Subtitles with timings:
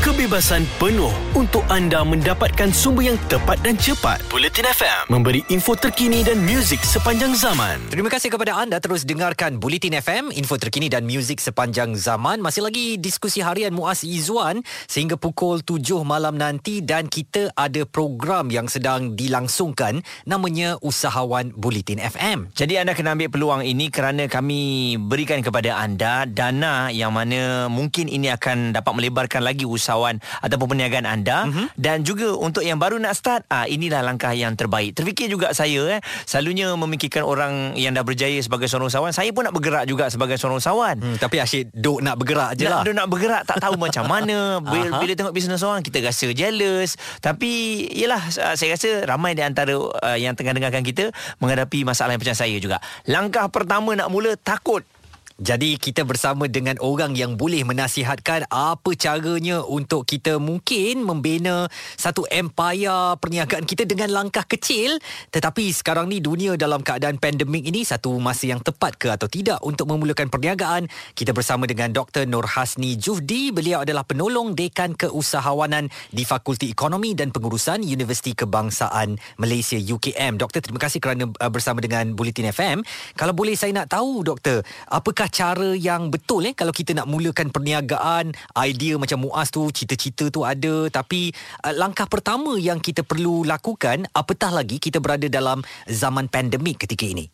[0.00, 4.24] kebebasan penuh untuk anda mendapatkan sumber yang tepat dan cepat.
[4.32, 7.76] Bulletin FM memberi info terkini dan muzik sepanjang zaman.
[7.92, 12.40] Terima kasih kepada anda terus dengarkan Bulletin FM, info terkini dan muzik sepanjang zaman.
[12.40, 18.48] Masih lagi diskusi harian Muaz Izzuan sehingga pukul 7 malam nanti dan kita ada program
[18.48, 22.56] yang sedang dilangsungkan namanya Usahawan Bulletin FM.
[22.56, 28.08] Jadi anda kena ambil peluang ini kerana kami berikan kepada anda dana yang mana mungkin
[28.08, 31.50] ini akan dapat melebarkan lagi usahawan ataupun perniagaan anda Mhm.
[31.50, 31.66] mm-hmm.
[31.74, 34.94] dan juga untuk yang baru nak start ah inilah langkah yang terbaik.
[34.94, 39.42] Terfikir juga saya eh selalunya memikirkan orang yang dah berjaya sebagai seorang usahawan, saya pun
[39.42, 40.96] nak bergerak juga sebagai seorang usahawan.
[41.02, 42.80] Hmm, tapi asyik duk nak bergerak je lah.
[42.80, 46.30] Nak, dia nak bergerak tak tahu macam mana bila, bila tengok bisnes orang kita rasa
[46.30, 51.10] jealous tapi yalah uh, saya rasa ramai di antara uh, yang tengah dengarkan kita
[51.42, 52.78] menghadapi masalah yang macam saya juga
[53.08, 54.84] langkah pertama nak mula takut
[55.40, 61.64] Jadi kita bersama dengan orang yang boleh menasihatkan apa caranya untuk kita mungkin membina
[61.96, 65.00] satu empire perniagaan kita dengan langkah kecil.
[65.32, 69.64] Tetapi sekarang ni dunia dalam keadaan pandemik ini satu masa yang tepat ke atau tidak
[69.64, 70.92] untuk memulakan perniagaan?
[71.16, 73.48] Kita bersama dengan Dr Nur Hasni Juhdi.
[73.48, 80.60] Beliau adalah penolong dekan keusahawanan di Fakulti Ekonomi dan Pengurusan Universiti Kebangsaan Malaysia UKM Doktor
[80.60, 82.84] terima kasih kerana uh, bersama dengan Bulletin FM
[83.16, 84.60] kalau boleh saya nak tahu doktor
[84.92, 88.34] apakah cara yang betul eh kalau kita nak mulakan perniagaan
[88.66, 90.90] idea macam Muaz tu cita-cita tu ada.
[90.90, 91.30] Tapi
[91.64, 97.06] uh, langkah pertama yang kita perlu lakukan apatah lagi kita berada dalam zaman pandemik ketika
[97.06, 97.30] ini?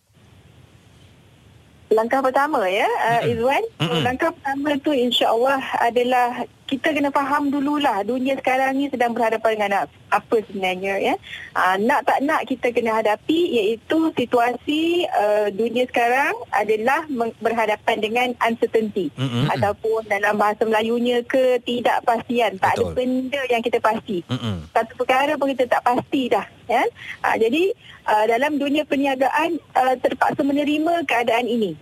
[1.86, 3.64] Langkah pertama ya uh, Izwan.
[3.78, 4.02] Mm-mm.
[4.02, 6.28] Langkah pertama tu insya-Allah adalah
[6.66, 9.72] kita kena faham dululah dunia sekarang ni sedang berhadapan dengan
[10.10, 11.14] apa sebenarnya ya.
[11.54, 17.06] Uh, nak tak nak kita kena hadapi iaitu situasi uh, dunia sekarang adalah
[17.38, 19.46] berhadapan dengan uncertainty Mm-mm.
[19.54, 22.58] ataupun dalam bahasa Melayunya ketidakpastian.
[22.58, 22.94] Tak ada Betul.
[22.98, 24.66] benda yang kita pasti Mm-mm.
[24.74, 26.82] satu perkara pun kita tak pasti dah ya.
[27.22, 27.70] Ha, jadi
[28.10, 31.78] uh, dalam dunia perniagaan uh, terpaksa menerima keadaan ini.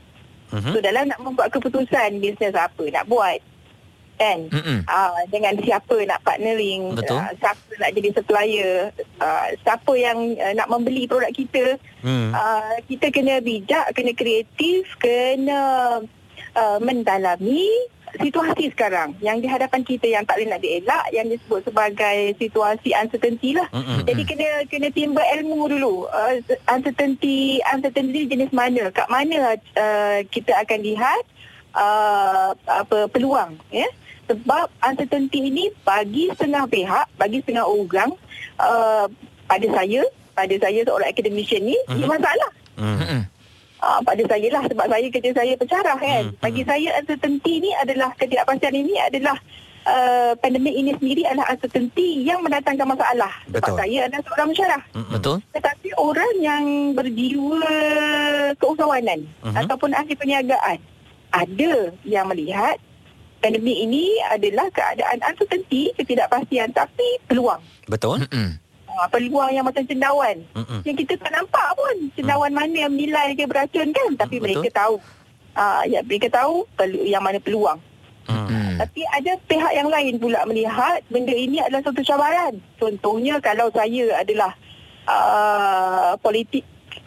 [0.53, 0.71] Mhm.
[0.71, 3.43] So dalam nak membuat keputusan bisnes apa nak buat
[4.19, 4.79] kan Mm-mm.
[4.87, 7.19] uh, dengan siapa nak partnering Betul.
[7.19, 8.73] Uh, siapa nak jadi supplier
[9.19, 12.37] uh, siapa yang uh, nak membeli produk kita Hmm.
[12.37, 15.97] uh, kita kena bijak kena kreatif kena
[16.53, 17.65] uh, mendalami
[18.21, 22.95] situasi sekarang yang di hadapan kita yang tak boleh nak dielak yang disebut sebagai situasi
[22.95, 23.67] uncertainty lah.
[23.75, 24.07] Mm-mm.
[24.07, 26.07] Jadi kena kena timba ilmu dulu.
[26.13, 26.39] Uh,
[26.71, 28.93] uncertainty uncertainty jenis mana?
[28.95, 31.23] Kat mana uh, kita akan lihat
[31.75, 33.89] uh, apa peluang ya?
[34.25, 38.11] Sebab uncertainty ini bagi setengah pihak, bagi setengah orang
[38.57, 39.05] uh,
[39.45, 40.01] pada saya,
[40.33, 41.93] pada saya seorang academician ni, Mhm.
[41.93, 42.09] mm-hmm.
[42.09, 42.51] masalah.
[42.75, 43.21] Mm-mm.
[43.85, 46.23] Uh, pada saya lah sebab saya kerja saya pencarah kan.
[46.25, 49.37] Hmm, Bagi saya uncertainty ni adalah ketidakpastian ini adalah
[49.85, 53.29] uh, pandemik ini sendiri adalah uncertainty yang mendatangkan masalah.
[53.45, 53.77] Sebab Betul.
[53.77, 54.83] saya adalah seorang pencarah.
[54.97, 55.13] Mm-mm.
[55.13, 56.65] betul Tetapi orang yang
[56.97, 57.77] berjiwa
[58.57, 59.57] keusahawanan Mhm.
[59.61, 60.79] ataupun ahli perniagaan
[61.29, 61.73] ada
[62.07, 62.81] yang melihat
[63.45, 67.61] pandemik ini adalah keadaan uncertainty, ketidakpastian tapi peluang.
[67.85, 68.25] Betul?
[68.25, 68.57] Mm-mm.
[68.95, 70.79] Uh, peluang yang macam cendawan Mm-mm.
[70.87, 74.71] yang kita tak nampak pun cendawan mana yang menilai ke beracun kan tapi Hmm, mereka
[74.71, 75.03] tahu
[75.59, 77.83] uh, ya mereka tahu pelu- yang mana peluang
[78.31, 78.79] Mm-mm.
[78.79, 84.15] tapi ada pihak yang lain pula melihat benda ini adalah satu cabaran contohnya kalau saya
[84.15, 84.55] adalah
[85.11, 86.63] uh, politik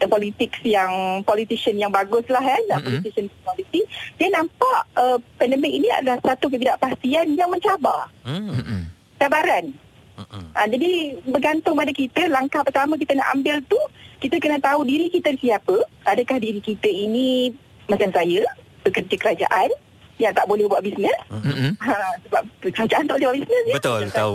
[0.06, 3.02] politik yang politician yang bagus lah kan Mm-mm.
[3.02, 8.54] politician politik dia nampak uh, pandemik ini adalah satu ketidakpastian yang mencabar Mm.
[8.54, 8.82] Mm-mm.
[9.18, 9.74] cabaran
[10.18, 10.44] Mm-mm.
[10.54, 13.78] Ha, jadi bergantung pada kita langkah pertama kita nak ambil tu
[14.18, 17.54] kita kena tahu diri kita siapa adakah diri kita ini
[17.86, 18.42] macam saya
[18.82, 19.70] pekerja kerajaan
[20.18, 21.72] yang tak boleh buat bisnes Mm-mm.
[21.78, 23.74] ha, sebab kerajaan tak boleh buat bisnes ya.
[23.78, 24.34] Betul, tahu.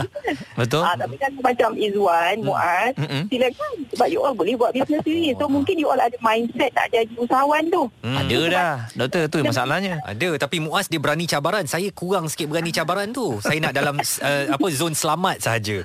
[0.60, 3.22] betul Ha, tapi kan macam Izwan, Muaz Mm-mm.
[3.28, 6.88] silakan sebab you all boleh buat bisnes sendiri so mungkin you all ada mindset nak
[6.88, 8.16] jadi usahawan tu Hmm.
[8.16, 11.64] ada dah doktor tu masalahnya Ada tapi Muaz dia berani cabaran.
[11.64, 13.36] Saya kurang sikit berani cabaran tu.
[13.40, 15.84] Saya nak dalam uh, apa zon selamat sahaja.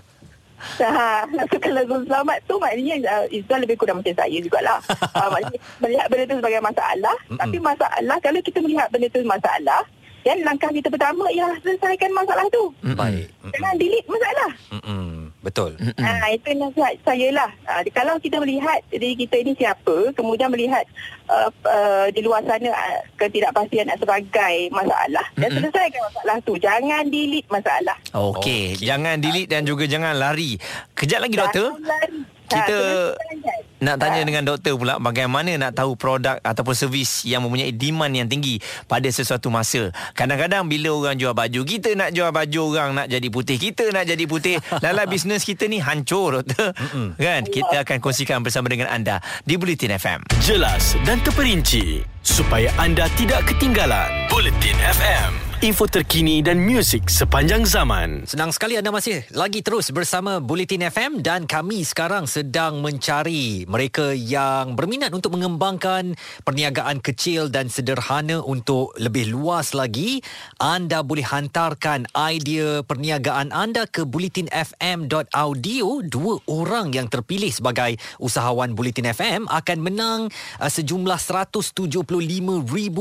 [0.56, 4.80] Ha, so kalau selamat tu maknanya uh, Izzuan lebih kurang macam saya jugalah.
[5.20, 7.16] uh, maknanya melihat benda tu sebagai masalah.
[7.28, 7.40] Mm-mm.
[7.40, 9.82] Tapi masalah, kalau kita melihat benda tu masalah,
[10.26, 12.74] dan langkah kita pertama ialah selesaikan masalah tu.
[12.82, 12.98] Mm-mm.
[12.98, 13.28] Baik.
[13.54, 14.52] Jangan delete masalah.
[14.74, 15.25] Mm-mm.
[15.46, 15.78] Betul.
[15.78, 16.02] Mm-mm.
[16.02, 17.50] Ha, itu nasihat saya lah.
[17.70, 20.82] Ha, kalau kita melihat diri kita ini siapa, kemudian melihat
[21.30, 25.26] uh, uh, di luar sana uh, ketidakpastian sebagai masalah.
[25.38, 25.70] Dan Mm-mm.
[25.70, 26.58] selesaikan masalah tu.
[26.58, 27.98] Jangan delete masalah.
[28.18, 28.82] Okey, Okey.
[28.82, 30.58] jangan delete dan juga jangan lari.
[30.98, 31.78] Kejap lagi doktor.
[31.78, 32.22] Jangan lari.
[32.46, 32.78] Kita
[33.16, 34.26] Ha, nak tanya Ha.
[34.26, 39.06] dengan doktor pula bagaimana nak tahu produk ataupun servis yang mempunyai demand yang tinggi pada
[39.06, 39.92] sesuatu masa.
[40.14, 44.06] Kadang-kadang bila orang jual baju, kita nak jual baju orang nak jadi putih, kita nak
[44.06, 44.58] jadi putih.
[44.84, 46.74] Lala bisnes kita ni hancur doktor.
[47.16, 47.42] kan?
[47.44, 50.24] Kita akan kongsikan bersama dengan anda di Bulletin FM.
[50.40, 54.08] Jelas dan terperinci supaya anda tidak ketinggalan.
[54.28, 55.30] Bulletin FM,
[55.64, 58.28] info terkini dan muzik sepanjang zaman.
[58.28, 64.12] Senang sekali anda masih lagi terus bersama Bulletin FM dan kami sekarang sedang mencari mereka
[64.12, 70.20] yang berminat untuk mengembangkan perniagaan kecil dan sederhana untuk lebih luas lagi.
[70.60, 75.88] Anda boleh hantarkan idea perniagaan anda ke bulletinfm.audio.
[76.04, 80.28] Dua orang yang terpilih sebagai usahawan Bulletin FM akan menang
[80.60, 82.98] uh, sejumlah RM175,000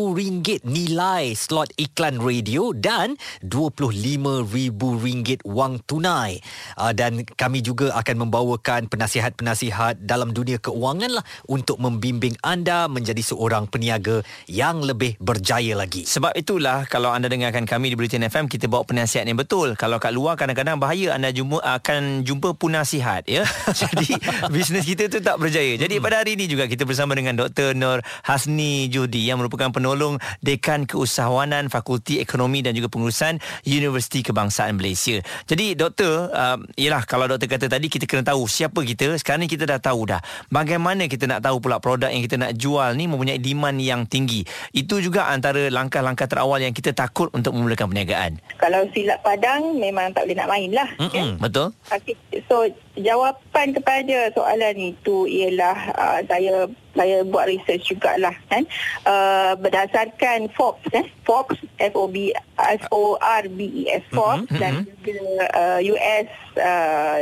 [0.62, 2.43] nilai slot iklan radio
[2.76, 6.40] dan RM25,000 wang tunai.
[6.76, 13.24] Uh, dan kami juga akan membawakan penasihat-penasihat dalam dunia keuangan lah untuk membimbing anda menjadi
[13.24, 14.20] seorang peniaga
[14.50, 16.04] yang lebih berjaya lagi.
[16.04, 19.74] Sebab itulah kalau anda dengarkan kami di Bulletin FM kita bawa penasihat yang betul.
[19.80, 23.48] Kalau kat luar kadang-kadang bahaya anda jumpa akan jumpa punasihat ya.
[23.80, 24.20] Jadi
[24.52, 25.80] bisnes kita tu tak berjaya.
[25.80, 27.72] Jadi pada hari ini juga kita bersama dengan Dr.
[27.72, 34.74] Nur Hasni Judi yang merupakan penolong Dekan Keusahawanan Fakulti Ekonomi dan juga Pengurusan Universiti Kebangsaan
[34.76, 35.22] Malaysia.
[35.46, 39.14] Jadi doktor, uh, yalah kalau doktor kata tadi kita kena tahu siapa kita.
[39.16, 40.20] Sekarang ni kita dah tahu dah.
[40.50, 44.42] Bagaimana kita nak tahu pula produk yang kita nak jual ni mempunyai demand yang tinggi.
[44.74, 48.42] Itu juga antara langkah-langkah terawal yang kita takut untuk memulakan perniagaan.
[48.58, 50.88] Kalau silap padang memang tak boleh nak main lah.
[50.98, 51.70] Mm-mm, betul?
[51.90, 52.18] Okay.
[52.50, 58.62] So jawapan kepada soalan itu ialah uh, saya saya buat research jugalah kan?
[59.02, 61.06] Uh, berdasarkan Forbes eh?
[61.26, 65.18] Forbes F O B S O R B E S Forbes Mhm, dan juga
[65.58, 67.20] uh, US uh,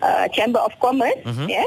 [0.00, 1.48] uh, Chamber of Commerce Mhm.
[1.48, 1.64] ya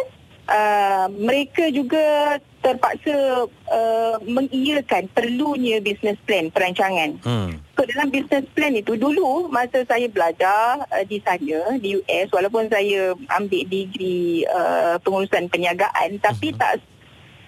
[0.50, 7.62] uh, mereka juga terpaksa uh, mengiyakan perlunya business plan perancangan Hmm.
[7.75, 12.71] So dalam business plan itu dulu masa saya belajar uh, di sana di US walaupun
[12.71, 16.81] saya ambil degree uh, pengurusan perniagaan tapi tak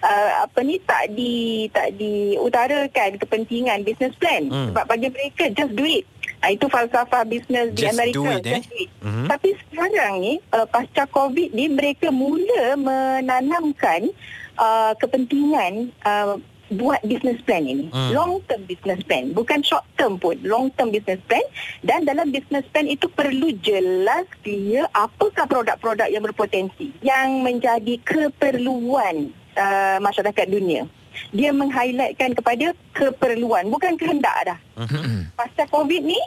[0.04, 4.70] uh, apa ni tak di tak diutarakan kepentingan business plan Hmm.
[4.70, 6.06] sebab bagi mereka just do it.
[6.38, 8.62] Uh, itu falsafah bisnes di Just Amerika do it, eh?
[8.62, 8.90] just do it.
[9.02, 9.26] Mhm.
[9.26, 14.14] Tapi sekarang ni uh, pasca COVID ni mereka mula menanamkan
[14.54, 16.38] uh, kepentingan uh,
[16.68, 17.88] buat business plan ini.
[17.88, 18.12] Hmm.
[18.12, 21.44] Long term business plan, bukan short term pun, long term business plan
[21.80, 29.32] dan dalam business plan itu perlu jelas clear apakah produk-produk yang berpotensi yang menjadi keperluan
[29.56, 30.84] uh, masyarakat dunia.
[31.34, 34.58] Dia meng-highlightkan kepada keperluan bukan kehendak dah.
[35.38, 36.18] Pasca COVID ni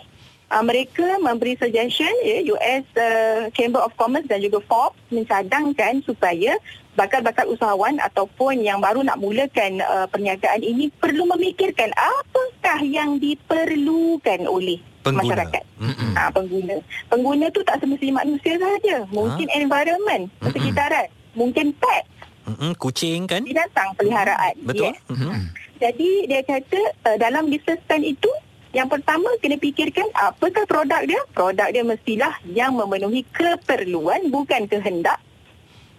[0.48, 6.56] uh, mereka memberi suggestion ya, US uh, Chamber of Commerce dan juga Forbes mencadangkan supaya
[6.92, 14.44] bakal-bakal usahawan ataupun yang baru nak mulakan uh, perniagaan ini perlu memikirkan apakah yang diperlukan
[14.48, 15.24] oleh Pengguna.
[15.24, 15.64] masyarakat.
[15.82, 16.12] Mm-mm.
[16.14, 16.76] Ha, pengguna.
[17.08, 19.08] Pengguna tu tak semestinya manusia sahaja.
[19.10, 21.08] Mungkin environment, persekitaran.
[21.32, 22.04] Mungkin pet,
[22.44, 22.76] Mm-mm.
[22.76, 23.42] Kucing kan?
[23.48, 24.54] binatang peliharaan.
[24.62, 24.92] Betul.
[24.92, 25.00] Yes.
[25.10, 25.48] Mm-mm.
[25.82, 28.30] Jadi dia kata uh, dalam business plan itu
[28.72, 31.22] yang pertama kena fikirkan apakah produk dia?
[31.36, 35.20] Produk dia mestilah yang memenuhi keperluan bukan kehendak.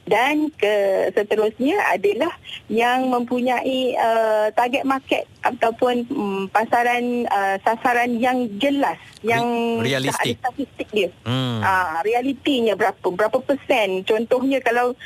[0.02, 0.74] Dan ke
[1.14, 2.34] seterusnya adalah
[2.66, 9.46] yang mempunyai uh, target market ataupun um, pasaran uh, sasaran yang jelas yang
[9.78, 10.42] realistik.
[10.42, 11.10] ada statistik dia.
[11.22, 11.62] Hmm.
[11.62, 13.06] Ah, realitinya berapa?
[13.14, 14.02] Berapa persen?
[14.02, 14.98] Contohnya kalau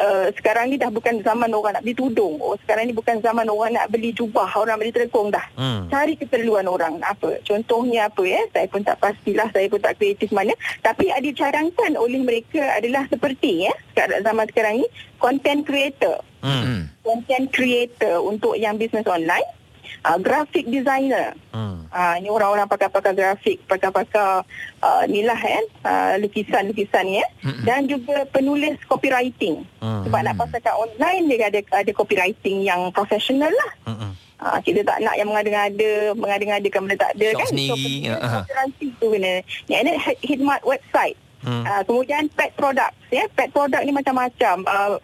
[0.00, 2.38] uh, sekarang ni dah bukan zaman orang nak beli tudung.
[2.42, 5.44] Oh, sekarang ni bukan zaman orang nak beli jubah, orang beli terkong dah.
[5.54, 5.86] Hmm.
[5.90, 7.38] Cari keperluan orang apa.
[7.46, 8.42] Contohnya apa ya?
[8.50, 10.54] Saya pun tak pastilah, saya pun tak kreatif mana.
[10.82, 14.86] Tapi ada cadangkan oleh mereka adalah seperti ya, sekarang zaman sekarang ni
[15.18, 16.18] content creator.
[16.44, 16.92] Hmm.
[17.00, 19.48] Content creator untuk yang bisnes online,
[20.04, 21.32] uh, graphic designer.
[21.54, 21.86] Hmm.
[21.94, 24.42] Ah ini orang-orang pakar-pakar grafik, pakar-pakar
[24.82, 27.26] uh, ni lah kan, uh, lukisan-lukisan ya.
[27.62, 29.62] Dan juga penulis copywriting.
[29.78, 30.02] Hmm.
[30.04, 33.70] Sebab nak pasarkan online dia ada ada copywriting yang profesional lah.
[33.94, 34.12] Mm-mm.
[34.42, 37.48] Ah kita tak nak yang mengada-ngada, mengada-ngadakan benda tak ada Shop kan.
[37.54, 38.32] sendiri, penulis ah.
[38.42, 39.34] copywriting tu kena.
[39.70, 41.16] Ni ada khidmat website.
[41.44, 41.62] Hmm.
[41.62, 43.24] Uh, kemudian pet products ya.
[43.36, 44.56] Pet product ni macam-macam.
[44.64, 44.96] Uh,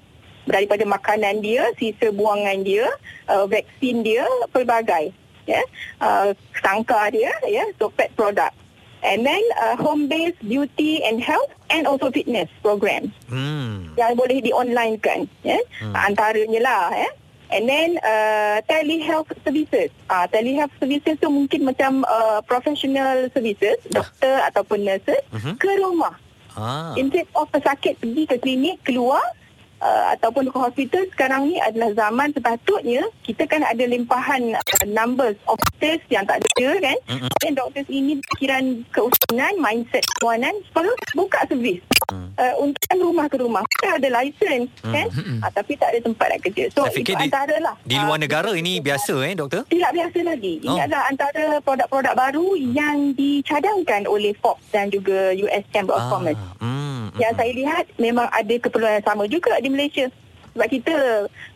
[0.51, 2.87] daripada makanan dia, sisa buangan dia,
[3.27, 5.15] uh, vaksin dia, pelbagai.
[5.47, 5.63] Ya.
[5.99, 7.65] Uh, sangka dia ya.
[7.79, 8.55] So pet product.
[9.01, 13.97] And then uh, home based beauty and health and also fitness program Hmm.
[13.97, 15.89] yang boleh di online kan ya Hmm.
[15.89, 15.95] hmm.
[15.97, 17.11] antaranya lah ya
[17.49, 23.81] and then uh, telehealth services ah uh, telehealth services tu mungkin macam uh, professional services
[23.89, 25.57] doktor ataupun nurses Mhm.
[25.57, 26.21] ke rumah
[26.53, 26.93] Ah.
[27.01, 29.25] instead of pesakit pergi ke klinik keluar
[29.81, 35.37] uh, ataupun ke hospital sekarang ni adalah zaman sepatutnya kita kan ada limpahan uh, numbers
[35.49, 37.31] of test yang tak ada kan mm-hmm.
[37.41, 41.81] dan doktor ini fikiran keusangan mindset kawanan perlu buka servis
[42.13, 42.29] mm.
[42.37, 44.93] uh, untuk kan rumah ke rumah kita ada license mm.
[44.93, 45.07] kan
[45.43, 48.17] uh, tapi tak ada tempat nak kerja so Saya itu di, antara lah di luar
[48.17, 50.79] uh, negara ini biasa eh doktor tidak biasa lagi ini oh.
[50.79, 56.11] adalah antara produk-produk baru yang dicadangkan oleh Forbes dan juga US Chamber of ah.
[56.13, 56.80] Commerce mm.
[57.21, 60.09] Yang saya lihat memang ada keperluan yang sama juga di Malaysia.
[60.57, 60.95] Sebab kita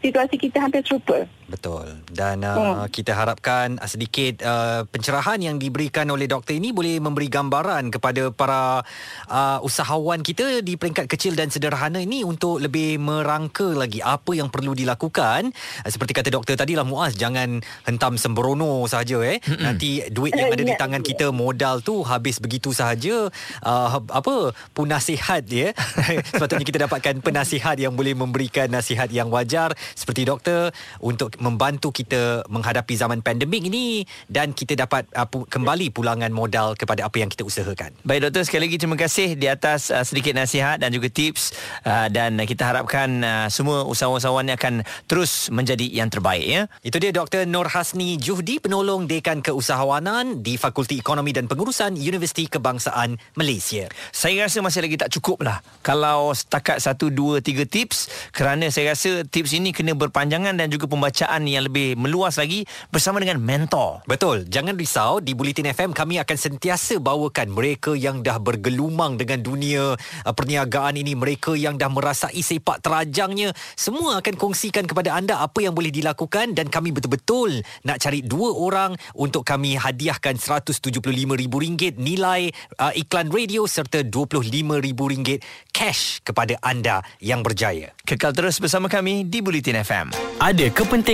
[0.05, 2.01] situasi kita hampir serupa Betul.
[2.09, 2.89] Dan uh, hmm.
[2.89, 8.33] kita harapkan uh, sedikit uh, pencerahan yang diberikan oleh doktor ini boleh memberi gambaran kepada
[8.33, 8.81] para
[9.29, 14.49] uh, usahawan kita di peringkat kecil dan sederhana ini untuk lebih merangka lagi apa yang
[14.49, 15.53] perlu dilakukan.
[15.85, 19.37] Uh, seperti kata doktor tadi lah Muaz, jangan hentam sembrono saja eh.
[19.45, 19.61] Mm-mm.
[19.61, 23.29] Nanti duit yang ada di tangan kita modal tu habis begitu sahaja.
[23.61, 25.77] Uh, apa punasihat ya.
[26.33, 30.73] Sepatutnya kita dapatkan penasihat yang boleh memberikan nasihat yang wajar seperti doktor
[31.05, 36.79] untuk membantu kita menghadapi zaman pandemik ini dan kita dapat uh, pu- kembali pulangan modal
[36.79, 37.93] kepada apa yang kita usahakan.
[38.07, 42.07] Baik doktor sekali lagi terima kasih di atas uh, sedikit nasihat dan juga tips uh,
[42.09, 44.75] dan kita harapkan uh, semua usahawan-usahawan akan
[45.11, 46.63] terus menjadi yang terbaik ya.
[46.87, 47.45] Itu dia Dr.
[47.51, 53.91] Nur Hasni Juhdi penolong dekan keusahawanan di Fakulti Ekonomi dan Pengurusan Universiti Kebangsaan Malaysia.
[54.15, 58.95] Saya rasa masih lagi tak cukup lah kalau setakat satu dua tiga tips kerana saya
[58.95, 63.41] rasa tips ini kena berpanjangan dan juga pembacaan pembacaan yang lebih meluas lagi bersama dengan
[63.41, 64.05] mentor.
[64.05, 64.45] Betul.
[64.45, 69.97] Jangan risau di Bulletin FM kami akan sentiasa bawakan mereka yang dah bergelumang dengan dunia
[69.97, 75.65] uh, perniagaan ini, mereka yang dah merasai sepak terajangnya, semua akan kongsikan kepada anda apa
[75.65, 82.53] yang boleh dilakukan dan kami betul-betul nak cari dua orang untuk kami hadiahkan RM175,000 nilai
[82.77, 85.41] uh, iklan radio serta RM25,000
[85.73, 87.97] cash kepada anda yang berjaya.
[88.05, 90.07] Kekal terus bersama kami di Bulletin FM.
[90.43, 91.14] Ada kepentingan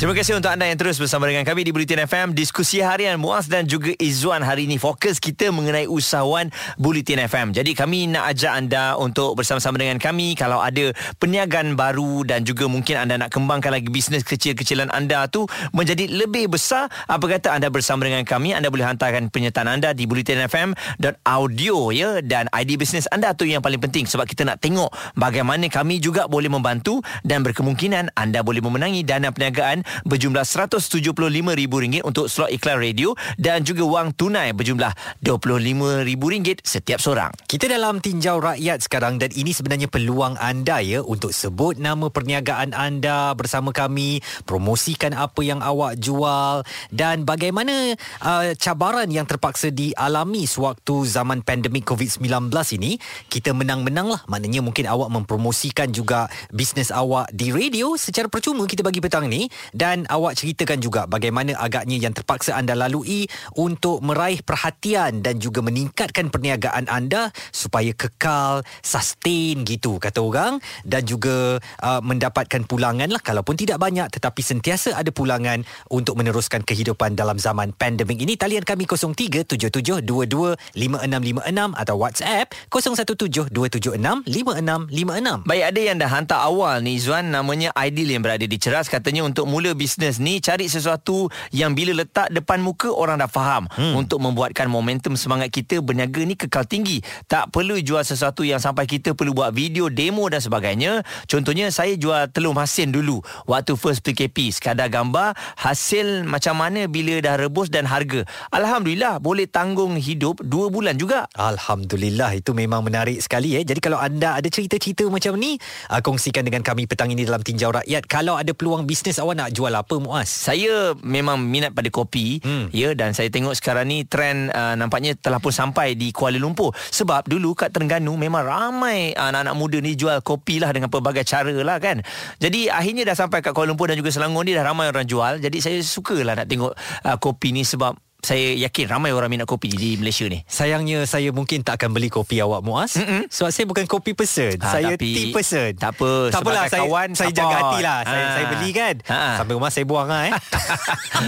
[0.00, 2.32] Terima kasih untuk anda yang terus bersama dengan kami di Bulletin FM.
[2.32, 4.80] Diskusi harian Muaz dan juga Izzuan hari ini.
[4.80, 6.48] Fokus kita mengenai usahawan
[6.80, 7.52] Bulletin FM.
[7.52, 10.32] Jadi kami nak ajak anda untuk bersama-sama dengan kami.
[10.40, 15.44] Kalau ada perniagaan baru dan juga mungkin anda nak kembangkan lagi bisnes kecil-kecilan anda tu
[15.76, 16.88] menjadi lebih besar.
[17.04, 18.56] Apa kata anda bersama dengan kami.
[18.56, 22.24] Anda boleh hantarkan penyertaan anda di bulletinfm.audio ya.
[22.24, 24.08] Dan ID bisnes anda tu yang paling penting.
[24.08, 27.04] Sebab kita nak tengok bagaimana kami juga boleh membantu.
[27.20, 33.84] Dan berkemungkinan anda boleh memenangi dana perniagaan berjumlah RM175,000 untuk slot iklan radio dan juga
[33.86, 34.92] wang tunai berjumlah
[35.24, 37.30] RM25,000 setiap seorang.
[37.46, 42.72] Kita dalam tinjau rakyat sekarang dan ini sebenarnya peluang anda ya untuk sebut nama perniagaan
[42.72, 50.44] anda bersama kami, promosikan apa yang awak jual dan bagaimana uh, cabaran yang terpaksa dialami
[50.44, 54.20] sewaktu zaman pandemik COVID-19 ini, kita menang-menang lah.
[54.26, 59.46] Maknanya mungkin awak mempromosikan juga bisnes awak di radio secara percuma kita bagi petang ni
[59.76, 65.60] dan awak ceritakan juga bagaimana agaknya yang terpaksa anda lalui untuk meraih perhatian dan juga
[65.60, 73.20] meningkatkan perniagaan anda supaya kekal, sustain gitu kata orang dan juga uh, mendapatkan pulangan lah
[73.20, 75.60] kalaupun tidak banyak tetapi sentiasa ada pulangan
[75.92, 78.40] untuk meneruskan kehidupan dalam zaman pandemik ini.
[78.40, 85.44] Talian kami 0377225656 atau WhatsApp 0172765656.
[85.44, 89.28] Baik ada yang dah hantar awal ni Zuan namanya Aidil yang berada di Ceras katanya
[89.28, 93.68] untuk mula mula bisnes ni cari sesuatu yang bila letak depan muka orang dah faham
[93.68, 93.92] hmm.
[93.92, 97.04] untuk membuatkan momentum semangat kita berniaga ni kekal tinggi.
[97.28, 101.04] Tak perlu jual sesuatu yang sampai kita perlu buat video demo dan sebagainya.
[101.28, 107.20] Contohnya saya jual telur masin dulu waktu first PKP sekadar gambar hasil macam mana bila
[107.20, 108.24] dah rebus dan harga.
[108.56, 111.28] Alhamdulillah boleh tanggung hidup 2 bulan juga.
[111.36, 113.64] Alhamdulillah itu memang menarik sekali eh.
[113.68, 115.60] Jadi kalau anda ada cerita-cerita macam ni
[115.92, 118.08] uh, kongsikan dengan kami petang ini dalam tinjau rakyat.
[118.08, 120.30] Kalau ada peluang bisnes awak nak jual apa Muaz?
[120.30, 122.70] Saya memang minat pada kopi hmm.
[122.72, 126.72] ya dan saya tengok sekarang ni trend uh, nampaknya telah pun sampai di Kuala Lumpur.
[126.74, 131.52] Sebab dulu kat Terengganu memang ramai anak-anak muda ni jual kopi lah dengan pelbagai cara
[131.52, 132.02] lah kan.
[132.38, 135.38] Jadi akhirnya dah sampai kat Kuala Lumpur dan juga Selangor ni dah ramai orang jual.
[135.42, 136.72] Jadi saya sukalah nak tengok
[137.04, 140.44] uh, kopi ni sebab saya yakin ramai orang minat kopi di Malaysia ni.
[140.44, 143.26] Sayangnya saya mungkin tak akan beli kopi awak Muaz Mm-mm.
[143.26, 146.82] Sebab saya bukan kopi person Ha, Saya tapi- tea person tak apa, Tak apalah saya,
[146.82, 148.32] kawan, saya jaga hati lah saya, Ha.
[148.32, 149.20] saya beli kan Ha.
[149.36, 150.32] Sampai rumah saya buang lah eh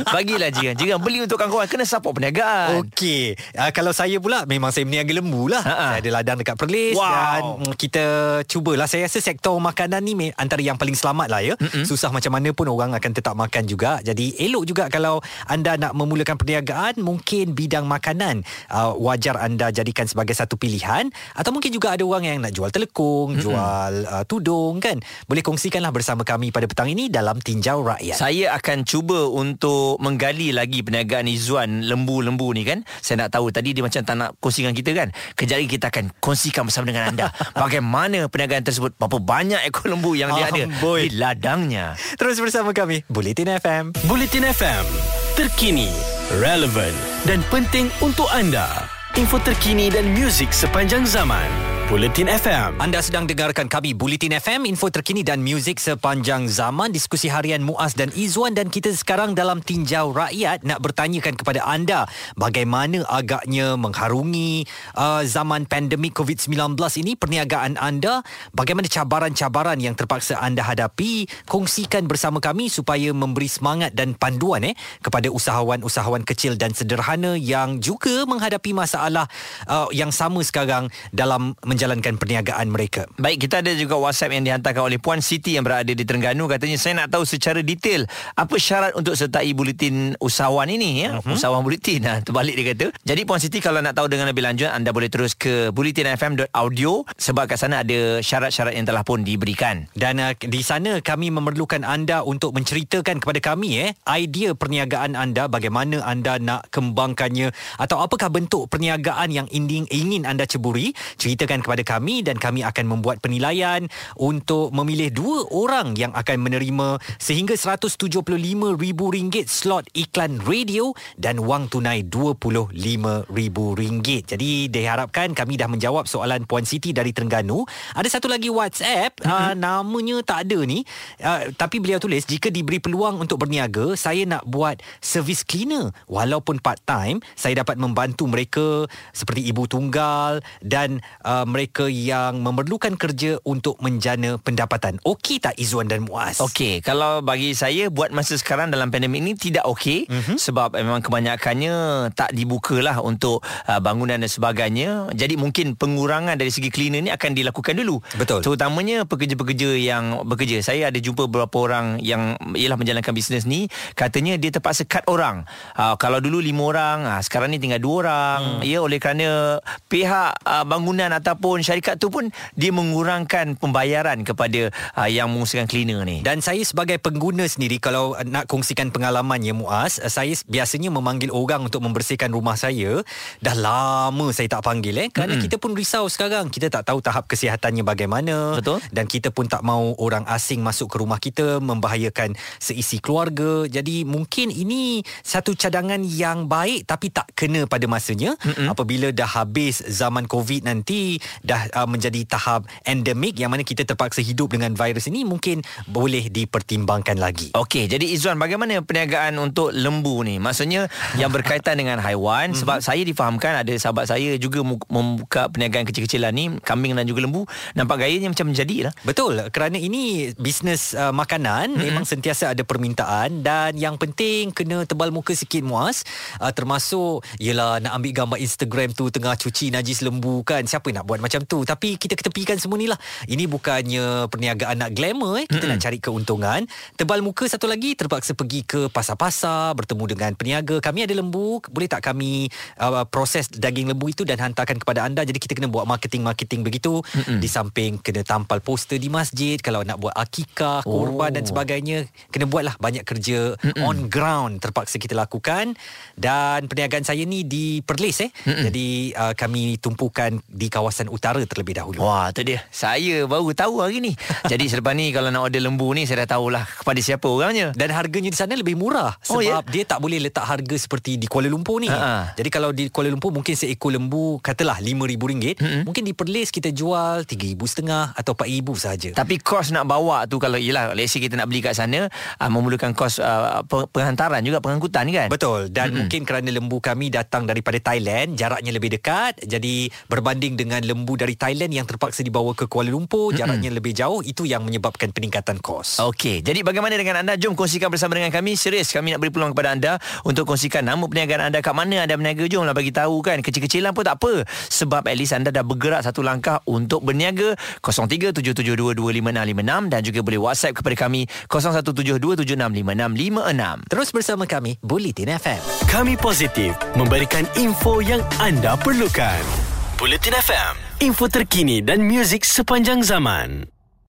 [0.08, 0.74] Bagilah jiran.
[0.74, 2.82] Jiran beli untuk kawan-kawan kena support perniagaan.
[2.82, 5.62] Okey, uh, kalau saya pula memang saya berniaga lembu lah.
[5.62, 5.86] Ha-ha.
[5.90, 7.08] Saya ada ladang dekat Perlis Wow.
[7.08, 8.04] dan mm, kita
[8.46, 8.84] cubalah.
[8.84, 11.54] Saya rasa sektor makanan ni antara yang paling selamat lah ya.
[11.56, 11.84] Mm-mm.
[11.84, 14.02] Susah macam mana pun orang akan tetap makan juga.
[14.02, 20.10] Jadi elok juga kalau anda nak memulakan perniagaan, mungkin bidang makanan uh, wajar anda jadikan
[20.10, 21.08] sebagai satu pilihan
[21.38, 23.42] atau mungkin juga ada orang yang nak jual telekung, Mm-mm.
[23.42, 24.98] jual uh, tudung kan.
[25.30, 28.18] Boleh kongsikanlah bersama kami pada petang ini dalam Tinjau Rakyat.
[28.18, 32.82] Saya akan cuba untuk menggali lagi perniagaan Izzuan lembu-lembu ni kan.
[32.98, 35.08] Saya nak tahu tadi dia macam tak nak kongsikan kita kan.
[35.38, 37.26] Kejap lagi kita akan kongsikan bersama dengan anda
[37.62, 38.98] bagaimana perniagaan tersebut.
[38.98, 41.94] Berapa banyak ekor lembu yang dia ada di ladangnya.
[42.18, 43.84] Terus bersama kami Bulletin FM.
[44.08, 44.84] Bulletin FM,
[45.32, 45.88] terkini,
[46.36, 46.92] relevan
[47.24, 48.84] dan penting untuk anda.
[49.16, 51.48] Info terkini dan muzik sepanjang zaman.
[51.92, 52.80] Bulletin FM.
[52.80, 57.92] Anda sedang dengarkan kami Bulletin FM, info terkini dan muzik sepanjang zaman, diskusi harian Muaz
[57.92, 64.64] dan Izwan dan kita sekarang dalam tinjau rakyat nak bertanyakan kepada anda bagaimana agaknya mengharungi
[64.96, 68.24] uh, zaman pandemik COVID-19 ini perniagaan anda,
[68.56, 74.72] bagaimana cabaran-cabaran yang terpaksa anda hadapi, kongsikan bersama kami supaya memberi semangat dan panduan eh
[75.04, 79.28] kepada usahawan-usahawan kecil dan sederhana yang juga menghadapi masalah
[79.68, 83.10] uh, yang sama sekarang dalam menjalankan perniagaan mereka.
[83.18, 86.46] Baik, kita ada juga WhatsApp yang dihantarkan oleh Puan Siti yang berada di Terengganu.
[86.46, 88.06] Katanya, saya nak tahu secara detail
[88.38, 91.02] apa syarat untuk sertai buletin usahawan ini.
[91.02, 91.18] Ya?
[91.18, 91.34] Uh-huh.
[91.34, 92.04] Usahawan buletin.
[92.12, 92.86] Ha, terbalik dia kata.
[93.08, 97.48] Jadi Puan Siti, kalau nak tahu dengan lebih lanjut, anda boleh terus ke bulletinfm.audio sebab
[97.48, 99.88] kat sana ada syarat-syarat yang telah pun diberikan.
[99.96, 105.48] Dan uh, di sana kami memerlukan anda untuk menceritakan kepada kami eh idea perniagaan anda
[105.48, 111.86] bagaimana anda nak kembangkannya atau apakah bentuk perniagaan yang ingin ingin anda ceburi ceritakan kepada
[111.86, 113.86] kami dan kami akan membuat penilaian
[114.18, 122.04] untuk memilih dua orang yang akan menerima sehingga RM175,000 slot iklan radio dan wang tunai
[122.04, 124.34] RM25,000.
[124.34, 127.64] Jadi diharapkan kami dah menjawab soalan Puan Siti dari Terengganu.
[127.94, 129.32] Ada satu lagi WhatsApp mm-hmm.
[129.32, 130.82] uh, namanya tak ada ni
[131.22, 136.58] uh, tapi beliau tulis jika diberi peluang untuk berniaga saya nak buat service cleaner walaupun
[136.58, 143.36] part time saya dapat membantu mereka seperti ibu tunggal dan uh, mereka yang memerlukan kerja
[143.44, 144.96] untuk menjana pendapatan.
[145.04, 146.40] Okey tak Izzuan dan Muaz?
[146.40, 150.16] Okey, kalau bagi saya buat masa sekarang dalam pandemik ini tidak okey Mhm.
[150.16, 150.36] mm-hmm.
[150.40, 151.74] sebab memang kebanyakannya
[152.16, 155.12] tak dibukalah untuk uh, bangunan dan sebagainya.
[155.12, 158.00] Jadi mungkin pengurangan dari segi cleaner ni akan dilakukan dulu.
[158.16, 158.40] Betul.
[158.40, 160.62] Terutamanya pekerja-pekerja yang bekerja.
[160.62, 165.44] Saya ada jumpa beberapa orang yang ialah menjalankan bisnes ni, katanya dia terpaksa cut orang.
[165.76, 168.40] Uh, kalau dulu lima orang, uh, sekarang ni tinggal dua orang.
[168.40, 168.60] Hmm.
[168.62, 169.58] Ya, oleh kerana
[169.90, 171.10] pihak uh, bangunan
[171.42, 176.22] ataupun syarikat tu pun dia mengurangkan pembayaran kepada uh, yang mengusahakan cleaner ni.
[176.22, 181.66] Dan saya sebagai pengguna sendiri kalau nak kongsikan pengalamannya Muaz, uh, saya biasanya memanggil orang
[181.66, 183.02] untuk membersihkan rumah saya.
[183.42, 185.50] Dah lama saya tak panggil eh kerana mm-hmm.
[185.50, 186.46] kita pun risau sekarang.
[186.46, 188.78] Kita tak tahu tahap kesihatannya bagaimana Betul.
[188.94, 193.66] dan kita pun tak mau orang asing masuk ke rumah kita membahayakan seisi keluarga.
[193.66, 198.70] Jadi mungkin ini satu cadangan yang baik tapi tak kena pada masanya mm-hmm.
[198.70, 204.20] apabila dah habis zaman Covid nanti dah uh, menjadi tahap endemik yang mana kita terpaksa
[204.20, 207.56] hidup dengan virus ini mungkin boleh dipertimbangkan lagi.
[207.56, 210.36] Okey, jadi Izzuan bagaimana perniagaan untuk lembu ni?
[210.36, 216.32] Maksudnya yang berkaitan dengan haiwan sebab saya difahamkan ada sahabat saya juga membuka perniagaan kecil-kecilan
[216.34, 217.48] ni, kambing dan juga lembu.
[217.78, 218.92] Nampak gayanya macam menjadilah.
[219.06, 221.86] Betul kerana ini bisnes uh, makanan mm-hmm.
[221.86, 226.02] memang sentiasa ada permintaan dan yang penting kena tebal muka sikit muas
[226.42, 231.06] uh, termasuk ialah nak ambil gambar Instagram tu tengah cuci najis lembu kan siapa nak
[231.06, 231.62] buat macam tu.
[231.62, 232.98] Tapi kita ketepikan semua ni lah.
[233.30, 235.46] Ini bukannya perniagaan nak glamour eh.
[235.46, 235.70] Kita mm-hmm.
[235.70, 236.60] nak cari keuntungan.
[236.98, 240.82] Tebal muka satu lagi terpaksa pergi ke pasar-pasar bertemu dengan peniaga.
[240.82, 241.62] Kami ada lembu.
[241.70, 242.50] Boleh tak kami
[242.82, 245.22] uh, proses daging lembu itu dan hantarkan kepada anda?
[245.22, 247.04] Jadi kita kena buat marketing-marketing begitu.
[247.12, 247.38] Mm-hmm.
[247.38, 249.60] di samping kena tampal poster di masjid.
[249.60, 251.34] Kalau nak buat akikah korban oh.
[251.36, 253.84] dan sebagainya kena buatlah banyak kerja Mm-mm.
[253.84, 255.76] on ground terpaksa kita lakukan.
[256.16, 258.30] Dan perniagaan saya ni di Perlis eh.
[258.32, 258.64] Mm-mm.
[258.72, 262.00] jadi uh, kami tumpukan di kawasan Utara terlebih dahulu.
[262.00, 262.64] Wah, tu dia.
[262.72, 264.16] Saya baru tahu hari ni.
[264.52, 267.76] Jadi selepas ni kalau nak order lembu ni saya dah tahulah kepada siapa orangnya.
[267.76, 269.72] Dan harganya di sana lebih murah Oh, sebab ya?
[269.72, 271.92] dia tak boleh letak harga seperti di Kuala Lumpur ni.
[271.92, 272.32] Ha-ha.
[272.32, 275.82] Jadi kalau di Kuala Lumpur mungkin seekor lembu katalah RM5,000, mm-hmm.
[275.84, 279.10] mungkin di Perlis kita jual RM3,500 atau RM4,000 sahaja.
[279.12, 282.48] Tapi kos nak bawa tu kalau ialah let's say kita nak beli kat sana uh,
[282.48, 285.28] memerlukan kos uh, pe- penghantaran juga pengangkutan kan.
[285.28, 285.98] Betul dan mm-hmm.
[286.06, 291.36] mungkin kerana lembu kami datang daripada Thailand jaraknya lebih dekat jadi berbanding dengan lembu dari
[291.36, 295.98] Thailand yang terpaksa dibawa ke Kuala Lumpur jaraknya lebih jauh itu yang menyebabkan peningkatan kos.
[296.00, 297.34] Okey, jadi bagaimana dengan anda?
[297.36, 298.54] Jom kongsikan bersama dengan kami.
[298.54, 302.14] Serius, kami nak beri peluang kepada anda untuk kongsikan nama perniagaan anda kat mana anda
[302.14, 302.46] berniaga.
[302.46, 303.42] Jomlah bagi tahu kan.
[303.42, 304.46] Kecil-kecilan pun tak apa.
[304.46, 307.56] Sebab at least anda dah bergerak satu langkah untuk berniaga.
[307.82, 313.90] 0377225656 dan juga boleh WhatsApp kepada kami 0172765656.
[313.90, 315.60] Terus bersama kami Bulletin FM.
[315.88, 319.71] Kami positif memberikan info yang anda perlukan.
[320.02, 323.70] Bulletin FM, info terkini dan muzik sepanjang zaman.